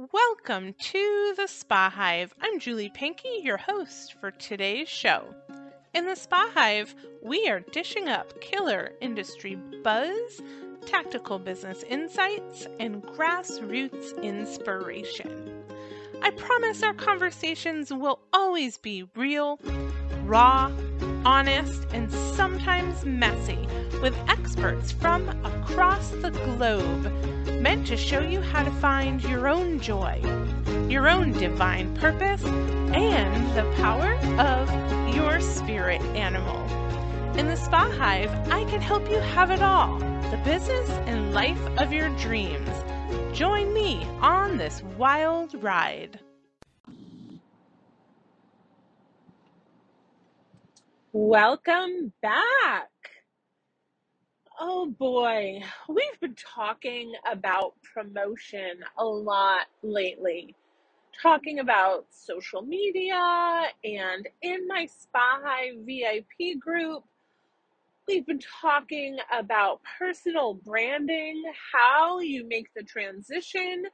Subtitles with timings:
[0.00, 2.32] Welcome to the Spa Hive.
[2.40, 5.22] I'm Julie Pankey, your host for today's show.
[5.92, 10.40] In the Spa Hive, we are dishing up killer industry buzz,
[10.86, 15.64] tactical business insights, and grassroots inspiration.
[16.22, 19.60] I promise our conversations will always be real,
[20.24, 20.72] raw,
[21.26, 23.68] honest, and sometimes messy
[24.00, 27.19] with experts from across the globe
[27.60, 30.18] meant to show you how to find your own joy,
[30.88, 36.58] your own divine purpose, and the power of your spirit animal.
[37.38, 39.98] In the Spa Hive, I can help you have it all
[40.30, 42.70] the business and life of your dreams.
[43.36, 46.18] Join me on this wild ride.
[51.12, 52.90] Welcome back.
[54.60, 60.56] Oh boy, we've been talking about promotion a lot lately.
[61.22, 67.04] Talking about social media and in my Spa Hive VIP group,
[68.08, 73.84] we've been talking about personal branding, how you make the transition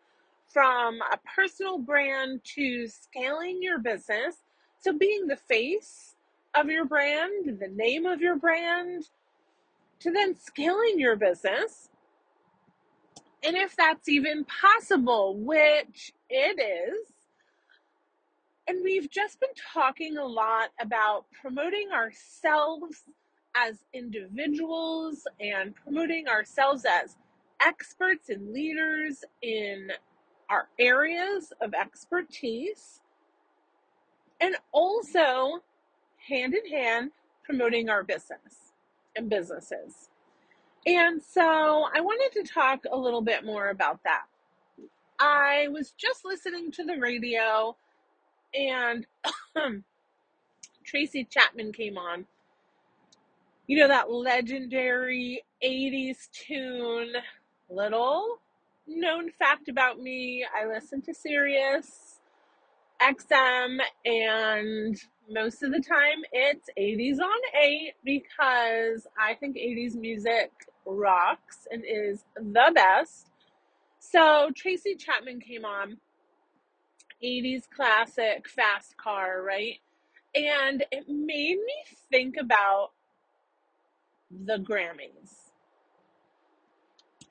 [0.53, 4.37] from a personal brand to scaling your business.
[4.81, 6.17] So, being the face
[6.55, 9.05] of your brand, the name of your brand,
[10.00, 11.89] to then scaling your business.
[13.44, 17.12] And if that's even possible, which it is.
[18.69, 23.05] And we've just been talking a lot about promoting ourselves
[23.55, 27.16] as individuals and promoting ourselves as
[27.64, 29.91] experts and leaders in
[30.50, 33.00] our areas of expertise.
[34.41, 35.62] And also
[36.28, 37.12] hand in hand
[37.44, 38.66] promoting our business
[39.17, 40.11] and businesses.
[40.86, 44.25] And so I wanted to talk a little bit more about that.
[45.19, 47.77] I was just listening to the radio
[48.55, 49.06] and
[50.84, 52.27] Tracy Chapman came on.
[53.66, 57.12] You know, that legendary 80s tune.
[57.69, 58.38] Little
[58.87, 62.16] known fact about me I listen to Sirius
[63.01, 64.97] XM and
[65.29, 70.51] most of the time it's 80s on 8 because I think 80s music
[70.84, 73.29] rocks and is the best.
[73.99, 75.99] So Tracy Chapman came on,
[77.23, 79.78] 80s classic fast car, right?
[80.34, 81.75] And it made me
[82.11, 82.91] think about
[84.31, 85.51] the Grammys.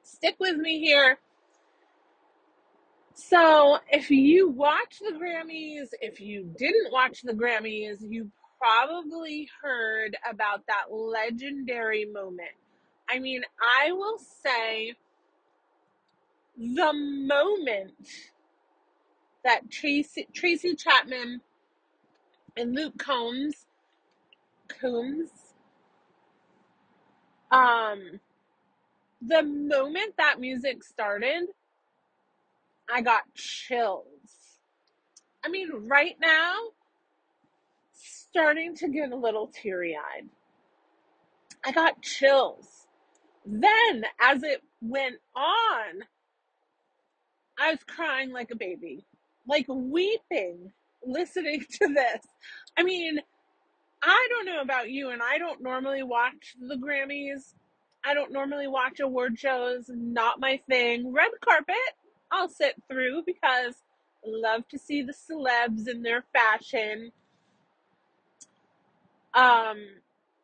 [0.04, 1.20] Stick with me here.
[3.16, 10.18] So, if you watch the Grammys, if you didn't watch the Grammys, you probably heard
[10.30, 12.52] about that legendary moment.
[13.10, 14.96] I mean, I will say
[16.58, 17.94] the moment
[19.46, 21.42] that Tracy, Tracy Chapman
[22.58, 23.66] and Luke Combs,
[24.68, 25.30] Combs,
[27.52, 28.20] um,
[29.22, 31.48] the moment that music started,
[32.92, 34.06] I got chills.
[35.44, 36.54] I mean, right now,
[37.94, 40.28] starting to get a little teary eyed.
[41.66, 42.68] I got chills.
[43.46, 46.04] Then, as it went on,
[47.58, 49.06] I was crying like a baby,
[49.48, 50.72] like weeping,
[51.06, 52.26] listening to this.
[52.78, 53.20] I mean,
[54.02, 57.54] I don't know about you, and I don't normally watch the Grammys.
[58.04, 61.12] I don't normally watch award shows, not my thing.
[61.12, 61.76] Red carpet,
[62.32, 63.76] I'll sit through because
[64.24, 67.12] I love to see the celebs in their fashion.
[69.34, 69.78] Um,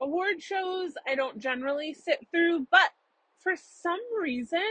[0.02, 2.91] award shows I don't generally sit through, but
[3.40, 4.62] for some reason,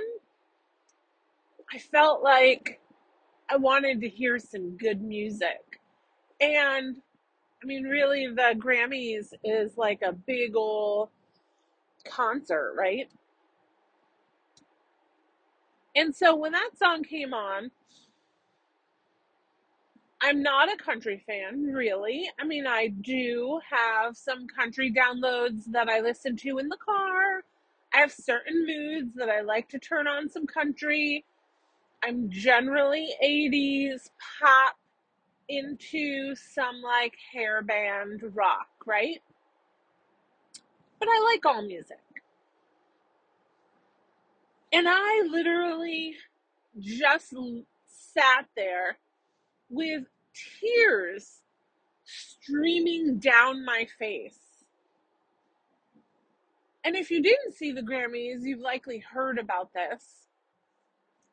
[1.72, 2.80] I felt like
[3.48, 5.80] I wanted to hear some good music.
[6.40, 6.96] And
[7.62, 11.10] I mean, really, the Grammys is like a big old
[12.08, 13.08] concert, right?
[15.94, 17.70] And so when that song came on,
[20.22, 22.30] I'm not a country fan, really.
[22.38, 27.42] I mean, I do have some country downloads that I listen to in the car.
[27.92, 31.24] I have certain moods that I like to turn on some country.
[32.04, 34.10] I'm generally 80s
[34.40, 34.76] pop
[35.48, 39.20] into some like hairband rock, right?
[40.98, 41.98] But I like all music.
[44.72, 46.14] And I literally
[46.78, 47.34] just
[47.86, 48.98] sat there
[49.68, 50.04] with
[50.60, 51.40] tears
[52.04, 54.38] streaming down my face.
[56.84, 60.04] And if you didn't see the Grammys, you've likely heard about this.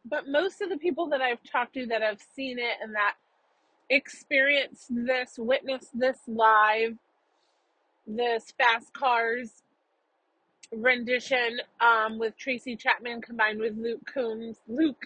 [0.04, 3.16] But most of the people that I've talked to that have seen it and that
[3.90, 6.98] experienced this, witnessed this live,
[8.06, 9.64] this Fast Cars
[10.74, 14.58] rendition um, with Tracy Chapman combined with Luke Combs.
[14.68, 15.06] Luke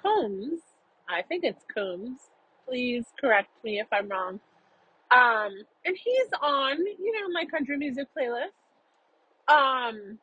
[0.00, 0.60] Combs,
[1.08, 2.18] I think it's Combs.
[2.66, 4.40] Please correct me if I'm wrong.
[5.10, 5.52] Um,
[5.84, 8.52] and he's on, you know, my country music playlist.
[9.52, 10.18] Um,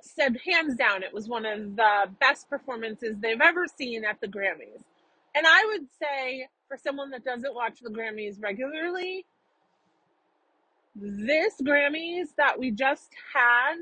[0.00, 4.26] said hands down it was one of the best performances they've ever seen at the
[4.26, 4.82] Grammys.
[5.34, 9.24] And I would say for someone that doesn't watch the Grammys regularly,
[10.94, 13.76] this Grammys that we just had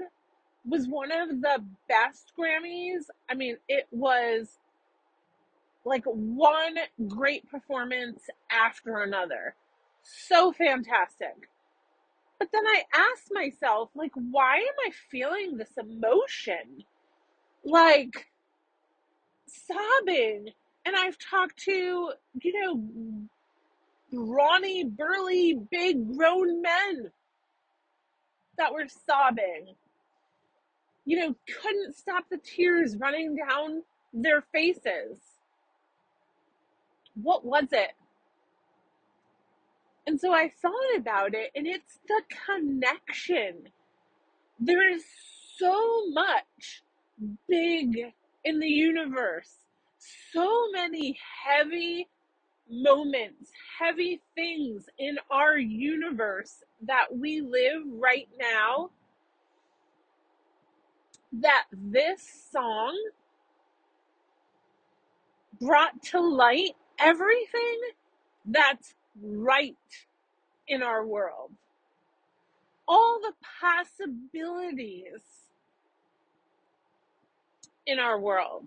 [0.65, 3.05] was one of the best Grammys.
[3.29, 4.59] I mean, it was
[5.85, 6.77] like one
[7.09, 9.55] great performance after another.
[10.03, 11.49] So fantastic.
[12.39, 16.85] But then I asked myself, like, why am I feeling this emotion?
[17.65, 18.27] Like,
[19.47, 20.49] sobbing.
[20.85, 23.29] And I've talked to, you know,
[24.13, 27.11] brawny, burly, big grown men
[28.59, 29.75] that were sobbing.
[31.05, 33.83] You know, couldn't stop the tears running down
[34.13, 35.19] their faces.
[37.15, 37.93] What was it?
[40.07, 43.69] And so I thought about it, and it's the connection.
[44.59, 45.05] There is
[45.57, 46.83] so much
[47.49, 48.13] big
[48.45, 49.53] in the universe,
[50.33, 52.09] so many heavy
[52.73, 58.91] moments, heavy things in our universe that we live right now.
[61.33, 62.99] That this song
[65.61, 67.81] brought to light everything
[68.47, 69.77] that's right
[70.69, 71.53] in our world.
[72.89, 75.23] All the possibilities
[77.87, 78.65] in our world.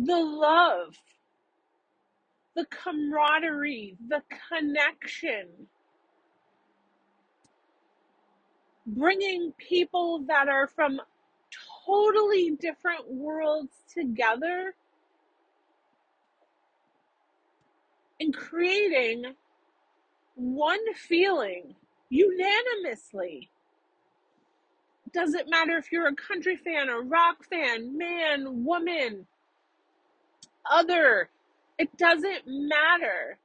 [0.00, 0.94] The love,
[2.54, 5.48] the camaraderie, the connection.
[8.86, 11.00] Bringing people that are from
[11.84, 14.74] totally different worlds together
[18.20, 19.24] and creating
[20.36, 21.74] one feeling
[22.08, 23.50] unanimously.
[25.12, 29.26] Doesn't matter if you're a country fan, a rock fan, man, woman,
[30.70, 31.30] other.
[31.78, 33.38] It doesn't matter.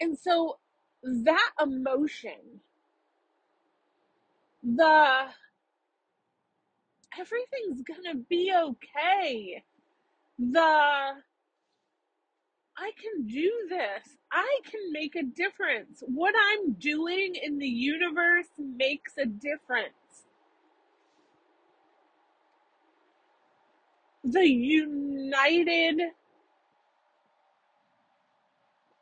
[0.00, 0.58] And so
[1.02, 2.60] that emotion,
[4.62, 5.26] the
[7.18, 9.62] everything's gonna be okay,
[10.38, 11.22] the
[12.80, 14.16] I can do this.
[14.32, 16.02] I can make a difference.
[16.06, 19.99] What I'm doing in the universe makes a difference.
[24.24, 26.00] The united,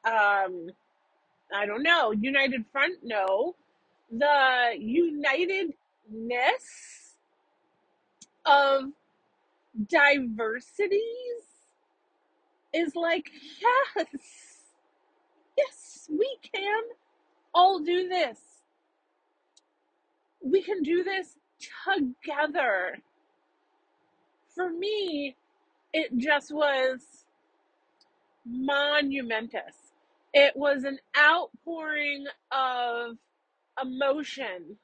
[0.05, 0.71] um,
[1.55, 3.57] I don't know, united front, no.
[4.11, 5.75] The unitedness
[8.47, 8.93] of
[9.89, 11.01] diversities
[12.73, 13.31] is like,
[13.61, 14.07] yes,
[15.57, 16.83] yes, we can
[17.55, 18.39] all do this.
[20.43, 21.37] We can do this
[21.87, 22.99] together.
[24.59, 25.37] For me,
[25.93, 27.27] it just was
[28.45, 29.93] monumentous.
[30.35, 33.19] It was an outpouring of
[33.81, 34.79] emotion.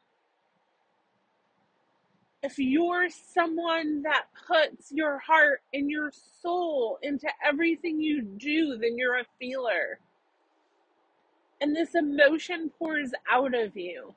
[2.44, 8.96] If you're someone that puts your heart and your soul into everything you do, then
[8.96, 9.98] you're a feeler.
[11.60, 14.14] And this emotion pours out of you.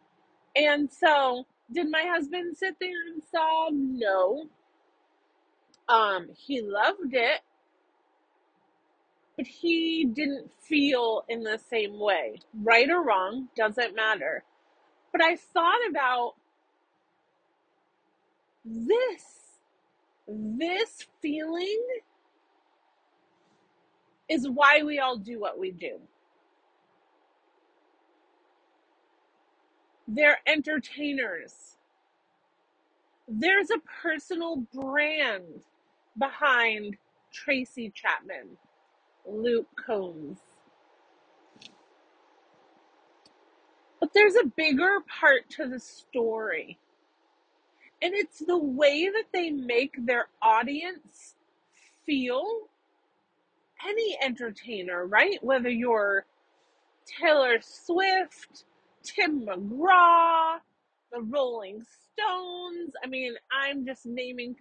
[0.55, 3.73] And so, did my husband sit there and sob?
[3.73, 4.49] No.
[5.89, 7.41] Um, he loved it,
[9.37, 12.39] but he didn't feel in the same way.
[12.63, 14.43] Right or wrong, doesn't matter.
[15.11, 16.33] But I thought about
[18.65, 19.23] this.
[20.27, 21.81] This feeling
[24.29, 25.99] is why we all do what we do.
[30.07, 31.77] They're entertainers.
[33.27, 35.63] There's a personal brand
[36.17, 36.97] behind
[37.31, 38.57] Tracy Chapman,
[39.27, 40.39] Luke Combs.
[43.99, 46.77] But there's a bigger part to the story.
[48.01, 51.35] And it's the way that they make their audience
[52.05, 52.43] feel.
[53.87, 55.43] Any entertainer, right?
[55.43, 56.25] Whether you're
[57.05, 58.65] Taylor Swift,
[59.03, 60.57] Tim McGraw,
[61.11, 62.93] the Rolling Stones.
[63.03, 64.55] I mean, I'm just naming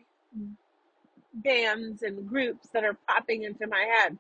[1.37, 4.19] bands and groups that are popping into my head.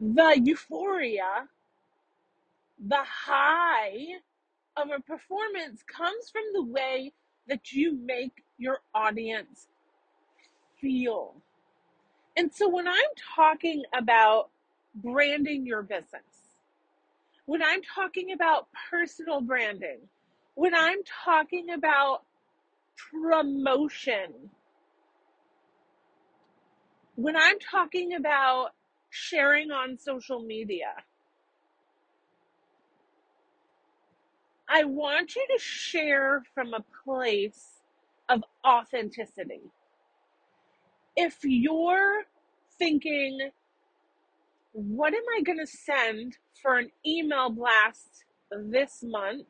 [0.00, 1.48] The euphoria,
[2.84, 3.98] the high
[4.76, 7.12] of a performance comes from the way
[7.48, 9.68] that you make your audience
[10.80, 11.34] feel.
[12.36, 12.96] And so when I'm
[13.36, 14.50] talking about
[14.94, 16.22] branding your business,
[17.46, 20.00] when I'm talking about personal branding,
[20.54, 22.22] when I'm talking about
[22.96, 24.50] promotion,
[27.16, 28.70] when I'm talking about
[29.10, 30.94] sharing on social media,
[34.68, 37.82] I want you to share from a place
[38.28, 39.60] of authenticity.
[41.16, 42.22] If you're
[42.78, 43.50] thinking,
[44.72, 49.46] what am I going to send for an email blast this month?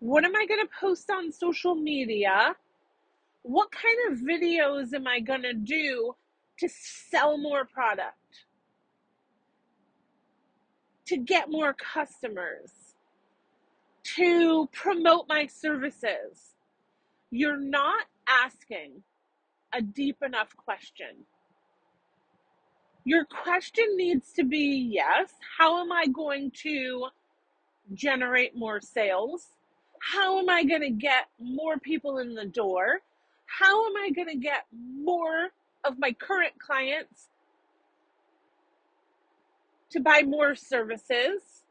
[0.00, 2.56] What am I going to post on social media?
[3.42, 6.16] What kind of videos am I going to do
[6.58, 8.16] to sell more product,
[11.06, 12.70] to get more customers,
[14.16, 16.54] to promote my services?
[17.30, 19.02] You're not asking
[19.72, 21.26] a deep enough question.
[23.04, 27.08] Your question needs to be yes, how am I going to
[27.94, 29.48] generate more sales?
[30.00, 33.00] How am I going to get more people in the door?
[33.46, 35.50] How am I going to get more
[35.84, 37.28] of my current clients
[39.90, 41.64] to buy more services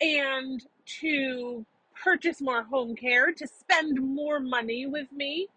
[0.00, 0.64] and
[1.00, 1.64] to
[2.04, 5.48] purchase more home care, to spend more money with me?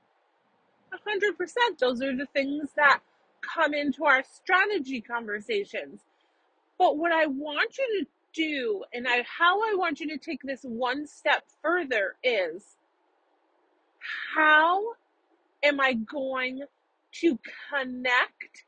[0.94, 1.78] 100%.
[1.80, 3.02] Those are the things that
[3.42, 6.00] come into our strategy conversations.
[6.78, 10.42] But what I want you to do and I, how I want you to take
[10.44, 12.64] this one step further is
[14.36, 14.82] how
[15.64, 16.64] am I going
[17.14, 18.66] to connect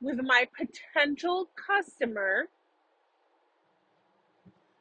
[0.00, 2.48] with my potential customer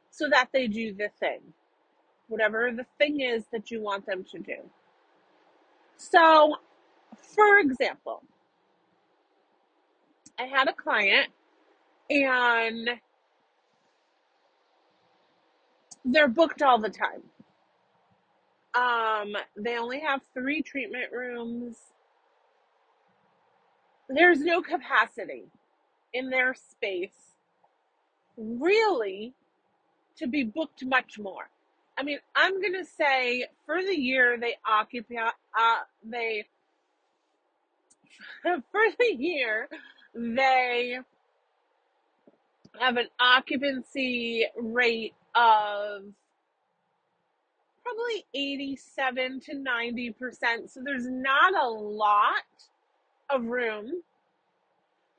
[0.09, 1.41] so that they do the thing,
[2.27, 4.57] whatever the thing is that you want them to do.
[5.97, 6.57] So,
[7.35, 8.21] for example,
[10.39, 11.29] I had a client
[12.09, 12.89] and
[16.05, 17.23] they're booked all the time.
[18.75, 21.77] Um, they only have three treatment rooms.
[24.09, 25.45] There's no capacity
[26.13, 27.33] in their space
[28.37, 29.33] really
[30.17, 31.49] to be booked much more.
[31.97, 36.45] I mean, I'm gonna say for the year they occupy uh, they
[38.43, 39.69] for the year
[40.15, 40.97] they
[42.79, 46.03] have an occupancy rate of
[47.83, 50.71] probably 87 to 90 percent.
[50.71, 52.43] So there's not a lot
[53.29, 54.03] of room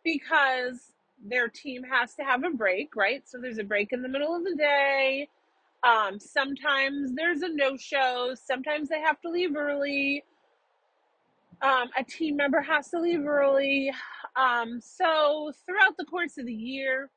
[0.05, 0.93] because
[1.25, 3.23] their team has to have a break, right?
[3.29, 5.29] So there's a break in the middle of the day.
[5.83, 8.35] Um, sometimes there's a no show.
[8.35, 10.25] Sometimes they have to leave early.
[11.63, 13.93] Um, a team member has to leave early.
[14.37, 17.11] Um, so throughout the course of the year,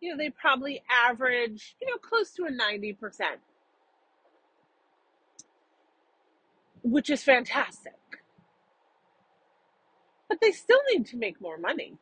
[0.00, 2.96] you know, they probably average, you know, close to a 90%,
[6.82, 7.92] which is fantastic.
[10.28, 11.96] But they still need to make more money.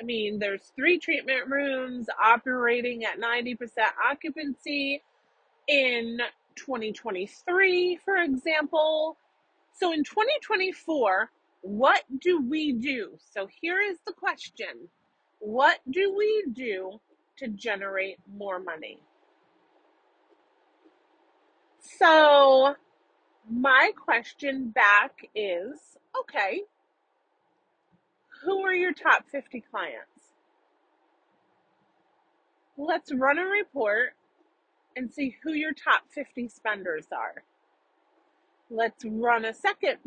[0.00, 3.56] I mean, there's three treatment rooms operating at 90%
[4.10, 5.02] occupancy
[5.66, 6.18] in
[6.56, 9.16] 2023, for example.
[9.74, 11.30] So in 2024,
[11.62, 13.18] what do we do?
[13.32, 14.88] So here is the question
[15.40, 17.00] What do we do
[17.38, 19.00] to generate more money?
[21.80, 22.74] So,
[23.50, 25.78] my question back is
[26.20, 26.62] okay,
[28.42, 30.34] who are your top 50 clients?
[32.76, 34.10] Let's run a report
[34.96, 37.42] and see who your top 50 spenders are.
[38.70, 39.98] Let's run a second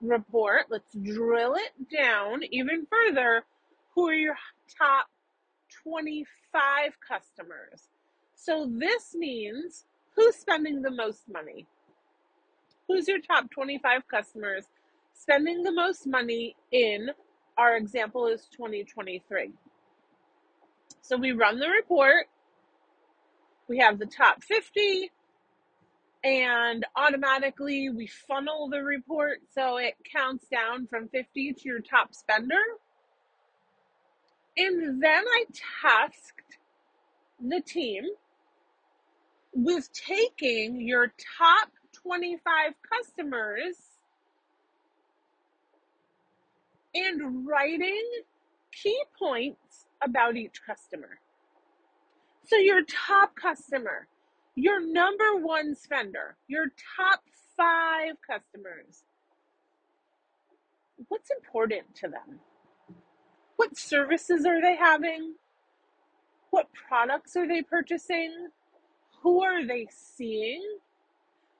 [0.00, 0.66] report.
[0.70, 3.44] Let's drill it down even further.
[3.94, 4.36] Who are your
[4.78, 5.06] top
[5.82, 7.88] 25 customers?
[8.34, 11.66] So this means who's spending the most money?
[12.88, 14.64] Who's your top 25 customers
[15.14, 17.10] spending the most money in
[17.58, 19.52] our example is 2023.
[21.00, 22.26] So we run the report.
[23.68, 25.10] We have the top 50
[26.22, 32.14] and automatically we funnel the report so it counts down from 50 to your top
[32.14, 32.60] spender.
[34.56, 35.44] And then I
[35.82, 36.58] tasked
[37.40, 38.04] the team
[39.52, 43.76] with taking your top 25 customers
[46.94, 48.04] and writing
[48.72, 51.20] key points about each customer.
[52.46, 54.06] So, your top customer,
[54.54, 57.22] your number one spender, your top
[57.56, 59.04] five customers,
[61.08, 62.40] what's important to them?
[63.56, 65.34] What services are they having?
[66.50, 68.48] What products are they purchasing?
[69.22, 70.62] Who are they seeing?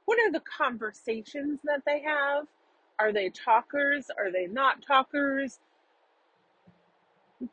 [0.07, 2.47] What are the conversations that they have?
[2.99, 4.07] Are they talkers?
[4.19, 5.61] Are they not talkers?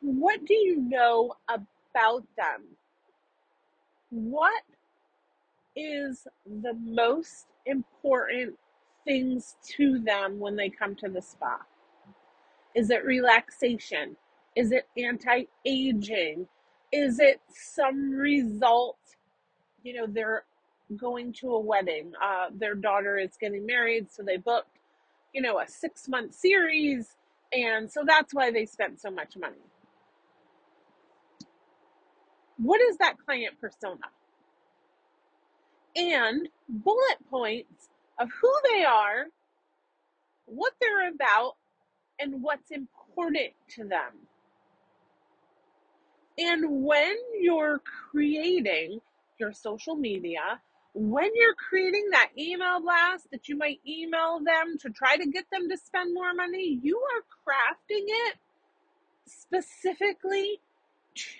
[0.00, 2.62] What do you know about them?
[4.10, 4.62] What
[5.76, 8.56] is the most important
[9.04, 11.58] things to them when they come to the spa?
[12.74, 14.16] Is it relaxation?
[14.56, 16.46] Is it anti aging?
[16.92, 18.98] Is it some result?
[19.82, 20.44] You know, they're
[20.96, 22.12] going to a wedding.
[22.22, 24.78] Uh, their daughter is getting married, so they booked,
[25.32, 27.16] you know, a six month series.
[27.52, 29.56] And so that's why they spent so much money.
[32.58, 33.98] What is that client persona?
[35.96, 39.26] And bullet points of who they are,
[40.46, 41.54] what they're about,
[42.18, 44.12] and what's important to them.
[46.38, 49.00] And when you're creating
[49.38, 50.60] your social media,
[50.94, 55.44] when you're creating that email blast that you might email them to try to get
[55.50, 57.22] them to spend more money, you are
[57.52, 58.36] crafting it
[59.26, 60.60] specifically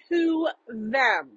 [0.08, 1.30] to them.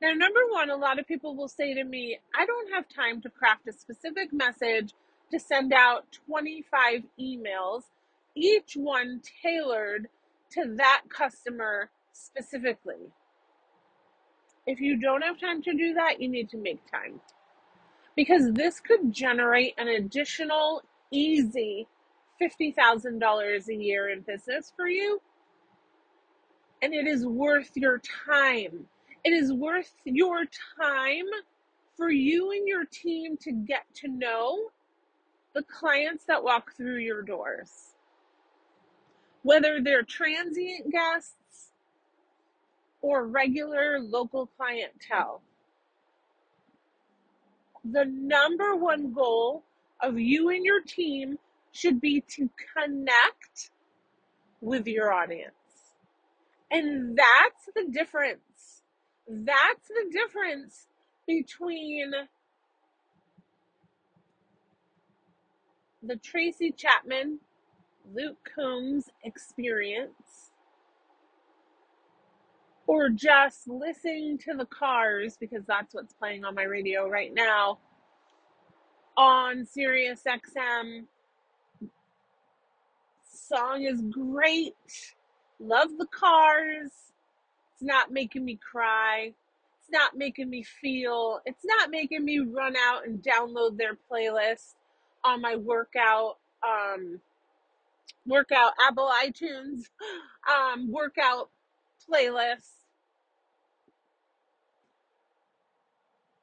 [0.00, 3.20] Now, number one, a lot of people will say to me, I don't have time
[3.22, 4.92] to craft a specific message
[5.32, 7.82] to send out 25 emails,
[8.36, 10.08] each one tailored
[10.52, 13.12] to that customer specifically.
[14.66, 17.20] If you don't have time to do that, you need to make time.
[18.16, 21.86] Because this could generate an additional easy
[22.40, 25.20] $50,000 a year in business for you.
[26.82, 28.86] And it is worth your time.
[29.24, 30.44] It is worth your
[30.80, 31.26] time
[31.96, 34.70] for you and your team to get to know
[35.54, 37.94] the clients that walk through your doors.
[39.48, 41.70] Whether they're transient guests
[43.00, 45.40] or regular local clientele.
[47.82, 49.64] The number one goal
[50.02, 51.38] of you and your team
[51.72, 53.70] should be to connect
[54.60, 55.54] with your audience.
[56.70, 58.82] And that's the difference.
[59.26, 60.88] That's the difference
[61.26, 62.12] between
[66.02, 67.38] the Tracy Chapman,
[68.14, 70.50] Luke Combs experience
[72.86, 77.78] or just listening to the cars because that's what's playing on my radio right now
[79.16, 81.04] on Sirius XM.
[83.24, 84.74] Song is great.
[85.60, 86.90] Love the cars.
[87.72, 89.32] It's not making me cry.
[89.80, 91.40] It's not making me feel.
[91.46, 94.74] It's not making me run out and download their playlist
[95.24, 97.20] on my workout um
[98.26, 99.84] workout Apple iTunes
[100.48, 101.50] um workout
[102.10, 102.70] playlist.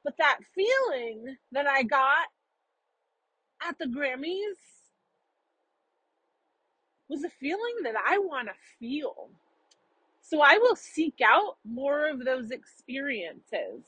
[0.04, 2.28] But that feeling that I got
[3.66, 4.58] at the Grammys
[7.08, 9.30] was a feeling that I want to feel.
[10.22, 13.84] So I will seek out more of those experiences.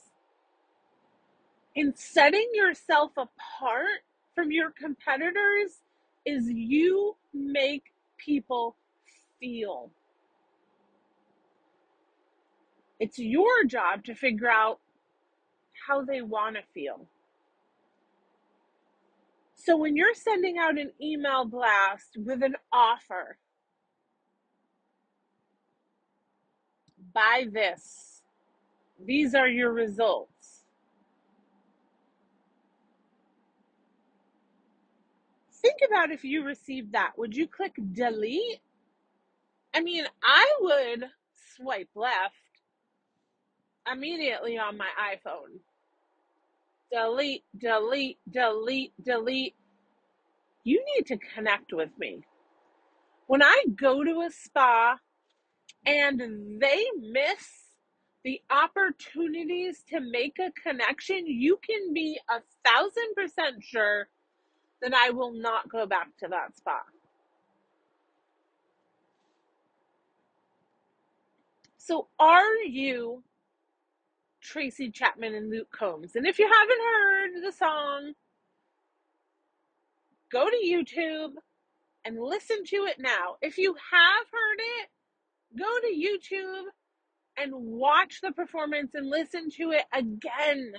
[1.77, 4.03] And setting yourself apart
[4.35, 5.83] from your competitors
[6.25, 7.85] is you make
[8.19, 8.77] people
[9.41, 9.91] feel.
[13.01, 14.81] It's your job to figure out
[15.87, 17.07] how they want to feel.
[19.55, 23.37] So when you're sending out an email blast with an offer,
[27.13, 28.23] buy this.
[29.05, 30.38] These are your results.
[35.63, 37.13] Think about if you received that.
[37.17, 38.61] Would you click delete?
[39.75, 41.05] I mean, I would
[41.57, 42.35] swipe left
[43.91, 45.61] immediately on my iPhone.
[46.93, 49.55] Delete, delete, delete, delete.
[50.65, 52.25] You need to connect with me.
[53.27, 54.97] When I go to a spa
[55.87, 56.21] and
[56.61, 57.49] they miss
[58.25, 64.09] the opportunities to make a connection, you can be a thousand percent sure
[64.81, 66.81] that I will not go back to that spa.
[71.79, 73.23] So, are you
[74.49, 76.17] Tracy Chapman and Luke Combs.
[76.17, 78.13] And if you haven't heard the song,
[80.31, 81.35] go to YouTube
[82.05, 83.37] and listen to it now.
[83.43, 84.89] If you have heard it,
[85.59, 86.65] go to YouTube
[87.37, 90.73] and watch the performance and listen to it again.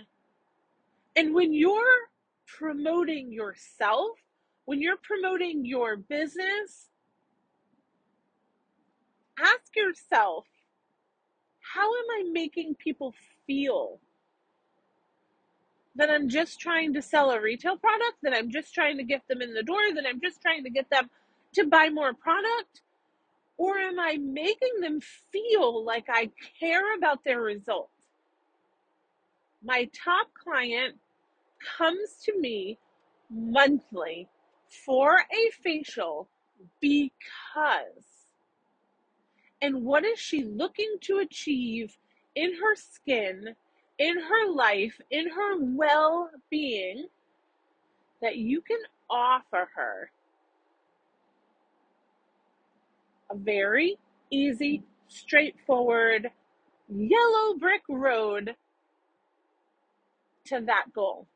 [1.16, 2.09] And when you're
[2.58, 4.18] promoting yourself,
[4.66, 6.90] when you're promoting your business,
[9.40, 10.46] ask yourself,
[11.60, 13.14] how am I making people
[13.46, 14.00] feel?
[15.96, 19.28] That I'm just trying to sell a retail product, that I'm just trying to get
[19.28, 21.10] them in the door, that I'm just trying to get them
[21.56, 22.82] to buy more product?
[23.58, 27.92] Or am I making them feel like I care about their results?
[29.64, 30.96] My top client
[31.78, 32.80] comes to me
[33.30, 34.28] monthly
[34.86, 36.30] for a facial
[36.82, 38.06] because.
[39.62, 41.98] And what is she looking to achieve
[42.36, 43.56] in her skin,
[44.00, 47.08] in her life, in her well being
[48.22, 50.12] that you can offer her?
[53.32, 53.98] A very
[54.32, 56.32] easy, straightforward,
[56.90, 58.56] yellow brick road
[60.48, 61.29] to that goal.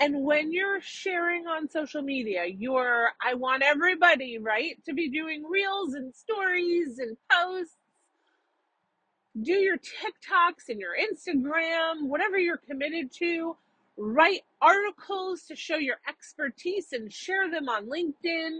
[0.00, 5.44] And when you're sharing on social media, you're, I want everybody, right, to be doing
[5.44, 7.76] reels and stories and posts.
[9.40, 13.56] Do your TikToks and your Instagram, whatever you're committed to.
[13.96, 18.58] Write articles to show your expertise and share them on LinkedIn.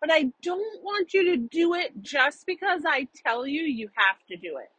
[0.00, 4.16] But I don't want you to do it just because I tell you you have
[4.28, 4.70] to do it.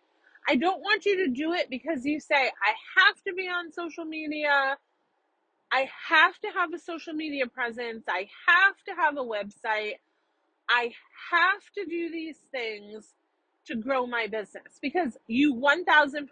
[0.48, 2.74] I don't want you to do it because you say, I
[3.06, 4.78] have to be on social media.
[5.72, 8.06] I have to have a social media presence.
[8.10, 9.96] I have to have a website.
[10.70, 10.92] I
[11.32, 13.14] have to do these things
[13.68, 16.28] to grow my business because you 1000%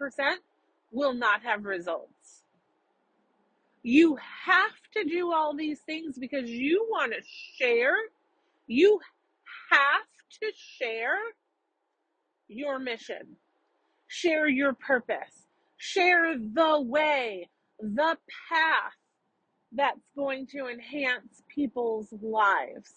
[0.92, 2.44] will not have results.
[3.82, 7.22] You have to do all these things because you want to
[7.56, 7.94] share.
[8.66, 9.00] You
[9.70, 11.18] have to share
[12.48, 13.36] your mission,
[14.08, 15.46] share your purpose,
[15.78, 17.48] share the way,
[17.80, 18.18] the
[18.50, 18.94] path
[19.72, 22.92] that's going to enhance people's lives.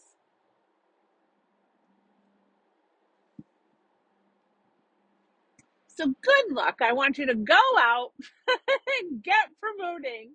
[5.87, 6.79] So good luck.
[6.81, 8.11] I want you to go out
[9.01, 10.31] and get promoting.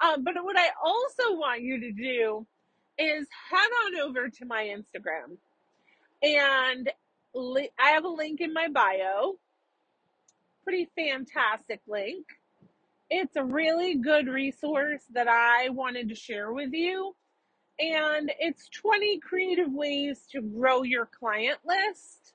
[0.00, 2.46] Um, but what I also want you to do
[2.98, 5.36] is head on over to my Instagram.
[6.22, 6.90] And
[7.34, 9.36] li- I have a link in my bio.
[10.64, 12.26] Pretty fantastic link.
[13.10, 17.16] It's a really good resource that I wanted to share with you.
[17.80, 22.34] And it's 20 creative ways to grow your client list.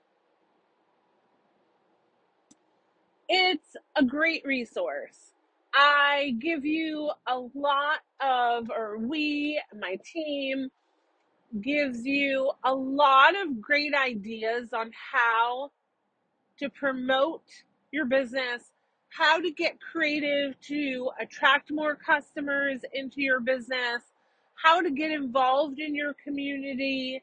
[3.29, 5.31] It's a great resource.
[5.73, 10.69] I give you a lot of, or we, my team,
[11.61, 15.71] gives you a lot of great ideas on how
[16.59, 17.43] to promote
[17.91, 18.71] your business,
[19.17, 24.03] how to get creative to attract more customers into your business,
[24.55, 27.21] how to get involved in your community,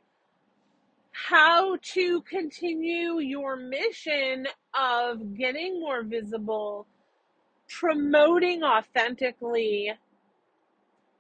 [1.13, 6.87] how to continue your mission of getting more visible,
[7.69, 9.93] promoting authentically,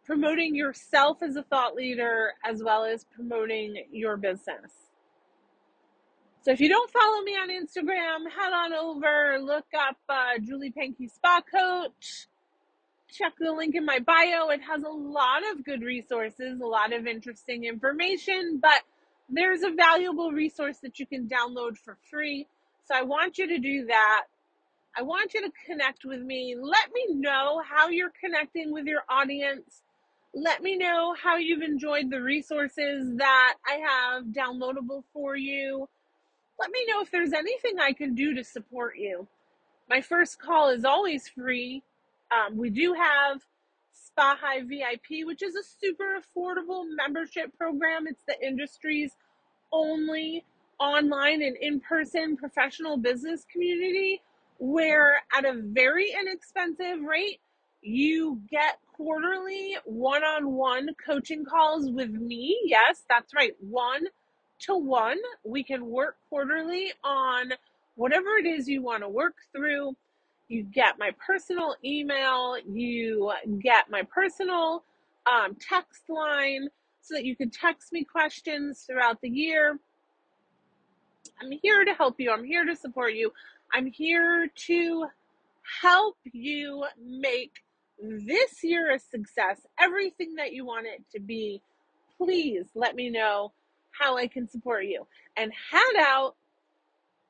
[0.06, 4.91] promoting yourself as a thought leader, as well as promoting your business.
[6.44, 10.72] So if you don't follow me on Instagram, head on over, look up uh, Julie
[10.76, 12.26] Pankey Spa Coach.
[13.09, 14.48] Check the link in my bio.
[14.48, 18.83] It has a lot of good resources, a lot of interesting information, but
[19.28, 22.48] there's a valuable resource that you can download for free.
[22.87, 24.24] So I want you to do that.
[24.98, 26.57] I want you to connect with me.
[26.61, 29.83] Let me know how you're connecting with your audience.
[30.35, 35.88] Let me know how you've enjoyed the resources that I have downloadable for you
[36.62, 39.27] let me know if there's anything I can do to support you.
[39.88, 41.83] My first call is always free.
[42.31, 43.42] Um, we do have
[43.92, 48.07] Spa Hive VIP, which is a super affordable membership program.
[48.07, 49.11] It's the industry's
[49.72, 50.44] only
[50.79, 54.22] online and in person professional business community
[54.59, 57.40] where, at a very inexpensive rate,
[57.81, 62.57] you get quarterly one on one coaching calls with me.
[62.66, 64.07] Yes, that's right, one
[64.62, 65.18] to one.
[65.44, 67.53] We can work quarterly on
[67.96, 69.96] whatever it is you want to work through.
[70.48, 74.85] You get my personal email, you get my personal
[75.27, 76.68] um, text line
[77.01, 79.79] so that you can text me questions throughout the year.
[81.40, 83.33] I'm here to help you, I'm here to support you,
[83.72, 85.07] I'm here to
[85.81, 87.53] help you make
[88.01, 91.62] this year a success, everything that you want it to be,
[92.18, 93.53] please let me know
[93.98, 95.07] how I can support you.
[95.37, 96.35] And head out,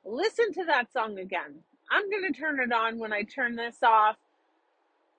[0.04, 1.54] listen to that song again.
[1.90, 4.16] I'm going to turn it on when I turn this off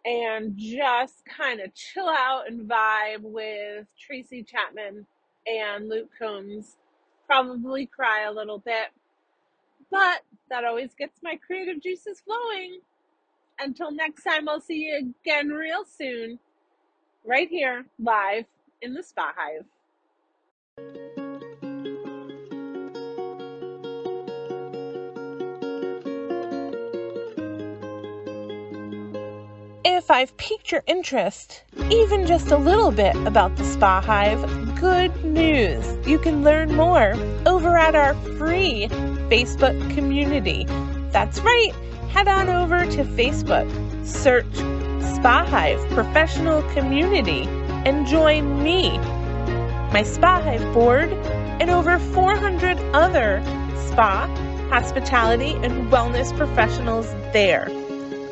[0.05, 5.05] and just kind of chill out and vibe with Tracy Chapman
[5.47, 6.77] and Luke Combs.
[7.27, 8.87] Probably cry a little bit,
[9.89, 12.79] but that always gets my creative juices flowing.
[13.59, 16.39] Until next time, I'll see you again real soon,
[17.23, 18.45] right here, live
[18.81, 21.12] in the Spa Hive.
[30.03, 34.41] If I've piqued your interest, even just a little bit, about the Spa Hive,
[34.75, 35.95] good news!
[36.05, 37.13] You can learn more
[37.45, 38.89] over at our free
[39.31, 40.65] Facebook community.
[41.11, 41.71] That's right,
[42.09, 43.65] head on over to Facebook,
[44.05, 44.53] search
[45.15, 47.43] Spa Hive Professional Community,
[47.85, 48.97] and join me,
[49.93, 51.13] my Spa Hive board,
[51.61, 53.41] and over 400 other
[53.87, 54.27] spa,
[54.69, 57.69] hospitality, and wellness professionals there.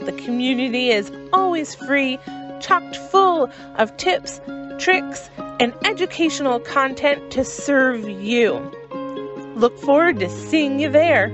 [0.06, 2.20] The community is always free,
[2.60, 4.42] chocked full of tips,
[4.80, 8.72] tricks, and educational content to serve you.
[9.56, 11.30] Look forward to seeing you there.